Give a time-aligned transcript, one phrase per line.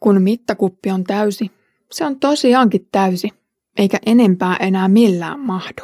[0.00, 1.50] Kun mittakuppi on täysi,
[1.90, 3.30] se on tosiaankin täysi,
[3.78, 5.82] eikä enempää enää millään mahdu.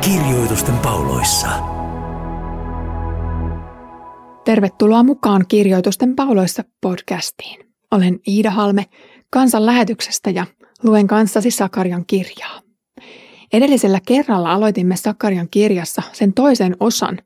[0.00, 1.48] Kirjoitusten pauloissa.
[4.44, 7.66] Tervetuloa mukaan Kirjoitusten pauloissa podcastiin.
[7.90, 8.86] Olen Iida Halme
[9.30, 10.46] kansan lähetyksestä ja
[10.82, 12.60] luen kanssasi Sakarian kirjaa.
[13.52, 17.18] Edellisellä kerralla aloitimme Sakarian kirjassa sen toisen osan,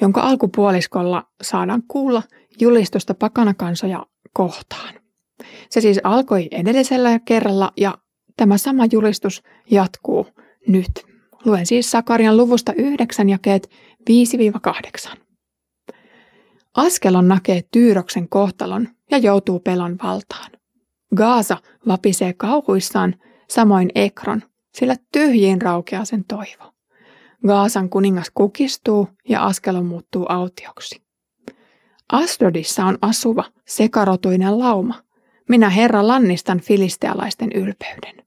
[0.00, 2.22] jonka alkupuoliskolla saadaan kuulla
[2.60, 4.94] julistusta pakanakansoja kohtaan.
[5.70, 7.98] Se siis alkoi edellisellä kerralla ja
[8.36, 10.26] tämä sama julistus jatkuu
[10.68, 10.90] nyt.
[11.44, 13.70] Luen siis Sakarian luvusta 9 jakeet
[15.10, 15.16] 5-8.
[16.76, 20.50] Askelon näkee Tyyroksen kohtalon ja joutuu pelon valtaan.
[21.14, 21.56] Gaasa
[21.88, 23.14] vapisee kauhuissaan,
[23.50, 24.42] samoin Ekron,
[24.74, 26.74] sillä tyhjiin raukeaa sen toivo.
[27.46, 31.02] Gaasan kuningas kukistuu ja Askelon muuttuu autioksi.
[32.12, 34.94] Asdodissa on asuva, sekarotuinen lauma.
[35.48, 38.24] Minä Herra lannistan filistealaisten ylpeyden.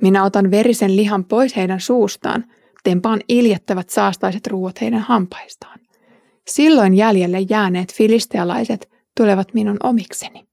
[0.00, 2.44] Minä otan verisen lihan pois heidän suustaan,
[2.84, 5.80] tempaan iljettävät saastaiset ruuat heidän hampaistaan.
[6.48, 10.51] Silloin jäljelle jääneet filistealaiset tulevat minun omikseni.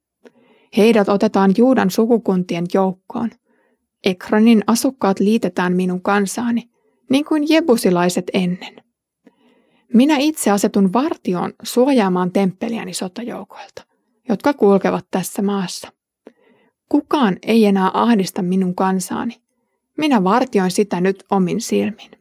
[0.78, 3.30] Heidät otetaan Juudan sukukuntien joukkoon.
[4.04, 6.70] Ekronin asukkaat liitetään minun kansaani,
[7.10, 8.76] niin kuin jebusilaiset ennen.
[9.94, 13.84] Minä itse asetun vartioon suojaamaan temppeliäni sotajoukoilta,
[14.30, 15.92] jotka kulkevat tässä maassa.
[16.90, 19.42] Kukaan ei enää ahdista minun kansaani.
[19.98, 22.12] Minä vartioin sitä nyt omin silmin.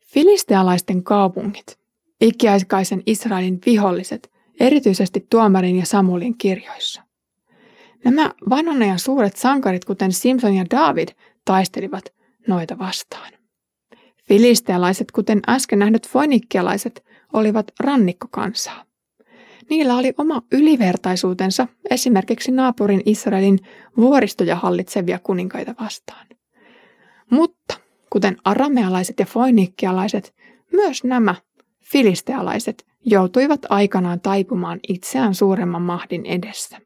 [0.00, 1.78] Filistealaisten kaupungit,
[2.20, 7.02] ikiaikaisen Israelin viholliset, erityisesti tuomarin ja Samuelin kirjoissa.
[8.04, 11.08] Nämä vanhan ajan suuret sankarit, kuten Simpson ja David,
[11.44, 12.04] taistelivat
[12.48, 13.32] noita vastaan.
[14.28, 18.84] Filistealaiset, kuten äsken nähdyt foinikkialaiset, olivat rannikkokansaa.
[19.70, 23.58] Niillä oli oma ylivertaisuutensa esimerkiksi naapurin Israelin
[23.96, 26.26] vuoristoja hallitsevia kuninkaita vastaan.
[27.30, 27.74] Mutta
[28.10, 30.34] kuten aramealaiset ja foinikkialaiset,
[30.72, 31.34] myös nämä
[31.80, 36.80] filistealaiset joutuivat aikanaan taipumaan itseään suuremman mahdin edessä.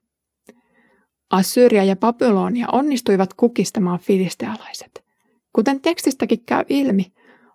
[1.30, 5.04] Assyria ja Babylonia onnistuivat kukistamaan filistealaiset.
[5.52, 7.12] Kuten tekstistäkin käy ilmi,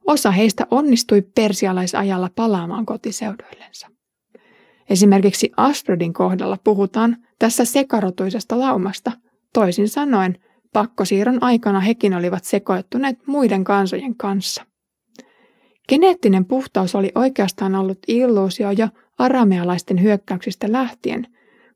[0.08, 3.88] osa heistä onnistui persialaisajalla palaamaan kotiseuduillensa.
[4.90, 9.12] Esimerkiksi Astrodin kohdalla puhutaan tässä sekarotuisesta laumasta,
[9.54, 10.38] toisin sanoen
[10.74, 14.66] pakkosiirron aikana hekin olivat sekoittuneet muiden kansojen kanssa.
[15.94, 18.88] Geneettinen puhtaus oli oikeastaan ollut illuusio jo
[19.18, 21.28] aramealaisten hyökkäyksistä lähtien,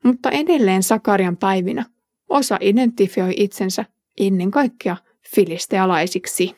[0.04, 1.86] mutta edelleen Sakarian päivinä
[2.30, 3.86] osa identifioi itsensä
[4.20, 4.98] ennen kaikkea
[5.36, 6.56] filistealaisiksi.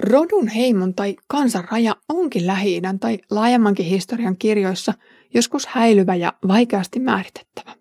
[0.00, 4.94] Rodun heimon tai kansanraja onkin lähi tai laajemmankin historian kirjoissa
[5.34, 7.74] joskus häilyvä ja vaikeasti määritettävä.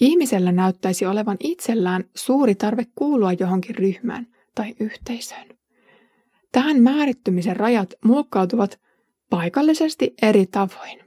[0.00, 5.59] Ihmisellä näyttäisi olevan itsellään suuri tarve kuulua johonkin ryhmään tai yhteisöön.
[6.52, 8.80] Tähän määrittymisen rajat muokkautuvat
[9.30, 11.00] paikallisesti eri tavoin.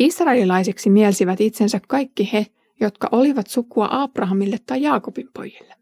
[0.00, 2.46] Israelilaisiksi mielsivät itsensä kaikki he,
[2.80, 5.74] jotka olivat sukua Abrahamille tai Jaakobin pojille.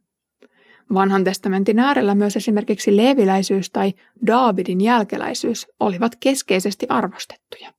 [0.94, 3.94] Vanhan testamentin äärellä myös esimerkiksi leeviläisyys tai
[4.26, 7.72] Daavidin jälkeläisyys olivat keskeisesti arvostettuja.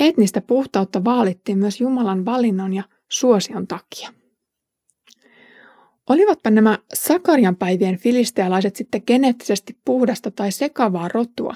[0.00, 4.19] Etnistä puhtautta vaalittiin myös Jumalan valinnon ja suosion takia.
[6.10, 11.54] Olivatpa nämä Sakarian päivien filistealaiset sitten geneettisesti puhdasta tai sekavaa rotua,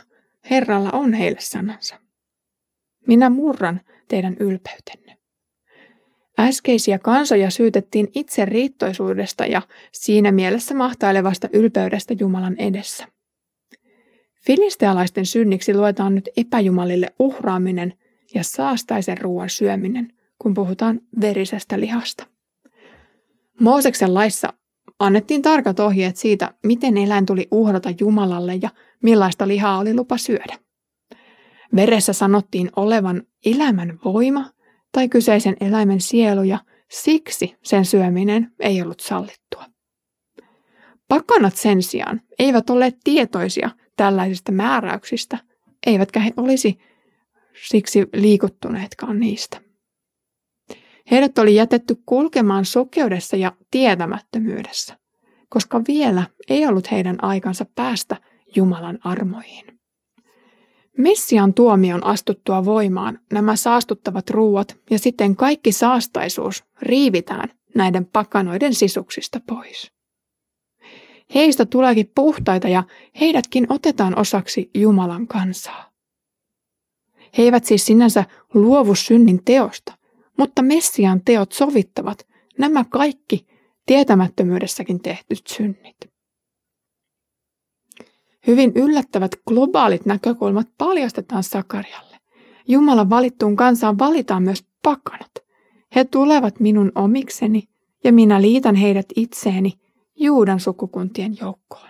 [0.50, 2.00] Herralla on heille sanansa.
[3.06, 5.18] Minä murran teidän ylpeytenne.
[6.38, 13.06] Äskeisiä kansoja syytettiin itse riittoisuudesta ja siinä mielessä mahtailevasta ylpeydestä Jumalan edessä.
[14.46, 17.94] Filistealaisten synniksi luetaan nyt epäjumalille uhraaminen
[18.34, 22.33] ja saastaisen ruoan syöminen, kun puhutaan verisestä lihasta.
[23.60, 24.52] Mooseksen laissa
[24.98, 28.70] annettiin tarkat ohjeet siitä, miten eläin tuli uhrata Jumalalle ja
[29.02, 30.58] millaista lihaa oli lupa syödä.
[31.76, 34.50] Veressä sanottiin olevan elämän voima
[34.92, 36.58] tai kyseisen eläimen sielu ja
[36.90, 39.64] siksi sen syöminen ei ollut sallittua.
[41.08, 45.38] Pakanat sen sijaan eivät olleet tietoisia tällaisista määräyksistä,
[45.86, 46.78] eivätkä he olisi
[47.68, 49.63] siksi liikuttuneetkaan niistä.
[51.10, 54.98] Heidät oli jätetty kulkemaan sokeudessa ja tietämättömyydessä,
[55.48, 58.16] koska vielä ei ollut heidän aikansa päästä
[58.56, 59.80] Jumalan armoihin.
[60.98, 69.40] Messian tuomion astuttua voimaan nämä saastuttavat ruuat ja sitten kaikki saastaisuus riivitään näiden pakanoiden sisuksista
[69.46, 69.92] pois.
[71.34, 72.84] Heistä tuleekin puhtaita ja
[73.20, 75.90] heidätkin otetaan osaksi Jumalan kansaa.
[77.38, 78.24] He eivät siis sinänsä
[78.54, 79.92] luovu synnin teosta,
[80.38, 82.26] mutta Messian teot sovittavat
[82.58, 83.46] nämä kaikki
[83.86, 85.96] tietämättömyydessäkin tehtyt synnit.
[88.46, 92.18] Hyvin yllättävät globaalit näkökulmat paljastetaan Sakarialle.
[92.68, 95.30] Jumalan valittuun kansaan valitaan myös pakanat.
[95.94, 97.68] He tulevat minun omikseni
[98.04, 99.72] ja minä liitän heidät itseeni
[100.16, 101.88] Juudan sukukuntien joukkoon.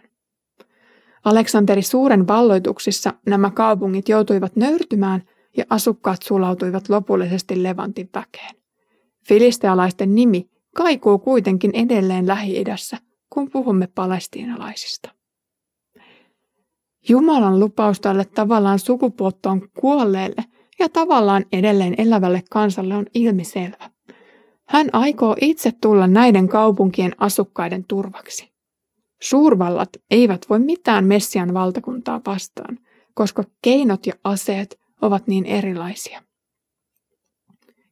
[1.24, 5.22] Aleksanteri suuren valloituksissa nämä kaupungit joutuivat nöyrtymään
[5.56, 8.54] ja asukkaat sulautuivat lopullisesti Levantin väkeen.
[9.28, 12.96] Filistealaisten nimi kaikuu kuitenkin edelleen Lähi-idässä,
[13.30, 15.10] kun puhumme palestiinalaisista.
[17.08, 20.44] Jumalan lupaus tälle tavallaan sukupuuttoon kuolleelle
[20.78, 23.90] ja tavallaan edelleen elävälle kansalle on ilmiselvä.
[24.64, 28.52] Hän aikoo itse tulla näiden kaupunkien asukkaiden turvaksi.
[29.20, 32.78] Suurvallat eivät voi mitään Messian valtakuntaa vastaan,
[33.14, 36.22] koska keinot ja aseet ovat niin erilaisia.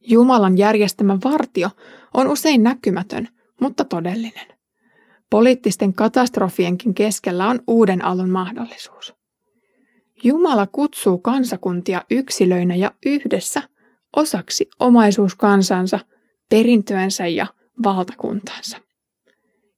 [0.01, 1.69] Jumalan järjestämä vartio
[2.13, 3.27] on usein näkymätön,
[3.61, 4.47] mutta todellinen.
[5.29, 9.13] Poliittisten katastrofienkin keskellä on uuden alun mahdollisuus.
[10.23, 13.61] Jumala kutsuu kansakuntia yksilöinä ja yhdessä
[14.15, 15.99] osaksi omaisuuskansansa,
[16.49, 17.47] perintöensä ja
[17.83, 18.77] valtakuntansa.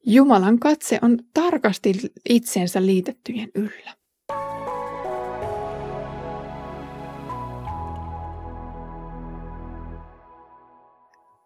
[0.05, 1.93] Jumalan katse on tarkasti
[2.29, 4.04] itsensä liitettyjen yllä.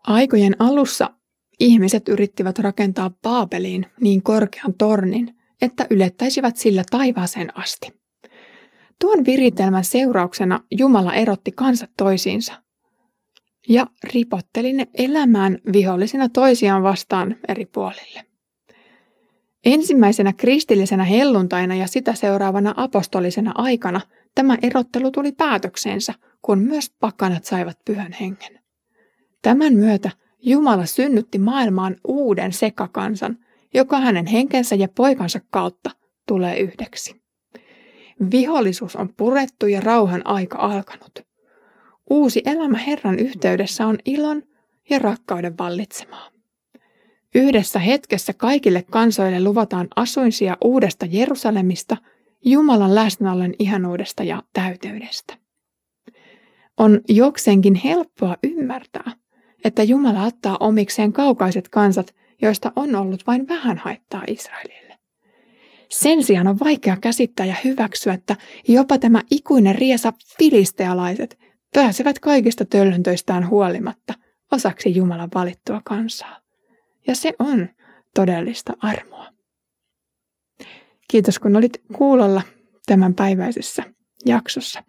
[0.10, 1.10] Aikojen alussa
[1.60, 8.02] ihmiset yrittivät rakentaa Baabeliin niin korkean tornin, että ylettäisivät sillä taivaaseen asti.
[9.02, 12.54] Tuon viritelmän seurauksena Jumala erotti kansat toisiinsa
[13.68, 18.26] ja ripotteli ne elämään vihollisina toisiaan vastaan eri puolille.
[19.66, 24.02] Ensimmäisenä kristillisenä helluntaina ja sitä seuraavana apostolisena aikana
[24.36, 28.59] tämä erottelu tuli päätökseensä, kun myös pakanat saivat pyhän hengen.
[29.42, 33.38] Tämän myötä Jumala synnytti maailmaan uuden sekakansan,
[33.74, 35.92] joka hänen henkensä ja poikansa kautta
[36.28, 37.22] tulee yhdeksi.
[38.32, 41.20] Vihollisuus on purettu ja rauhan aika alkanut.
[42.10, 44.44] Uusi elämä Herran yhteydessä on ilon
[44.90, 46.30] ja rakkauden vallitsemaa.
[47.36, 51.98] Yhdessä hetkessä kaikille kansoille luvataan asuinsia uudesta Jerusalemista,
[52.46, 55.38] Jumalan läsnäolon ihanuudesta ja täyteydestä.
[56.78, 59.12] On jokseenkin helppoa ymmärtää,
[59.64, 65.00] että Jumala ottaa omikseen kaukaiset kansat, joista on ollut vain vähän haittaa Israelille.
[65.90, 68.36] Sen sijaan on vaikea käsittää ja hyväksyä, että
[68.68, 71.40] jopa tämä ikuinen riesa filistealaiset
[71.74, 74.14] pääsevät kaikista töllöntöistään huolimatta
[74.52, 76.40] osaksi Jumalan valittua kansaa.
[77.08, 77.70] Ja se on
[78.16, 79.28] todellista armoa.
[81.08, 82.42] Kiitos kun olit kuulolla
[82.86, 83.84] tämän päiväisessä
[84.26, 84.84] jaksossa.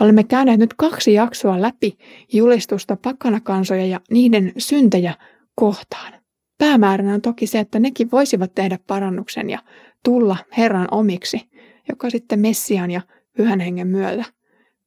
[0.00, 1.98] Olemme käyneet nyt kaksi jaksoa läpi
[2.32, 5.14] julistusta pakanakansoja ja niiden syntejä
[5.54, 6.12] kohtaan.
[6.58, 9.58] Päämääränä on toki se, että nekin voisivat tehdä parannuksen ja
[10.04, 11.40] tulla Herran omiksi,
[11.88, 13.00] joka sitten Messian ja
[13.36, 14.24] Pyhän Hengen myötä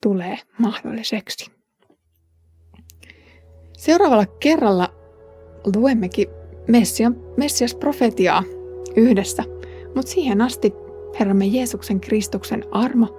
[0.04, 1.52] tulee mahdolliseksi.
[3.78, 4.94] Seuraavalla kerralla
[5.76, 6.28] luemmekin
[6.68, 8.44] Messian, Messias profetiaa
[8.96, 9.44] yhdessä,
[9.96, 10.74] mutta siihen asti
[11.20, 13.19] Herramme Jeesuksen Kristuksen armo,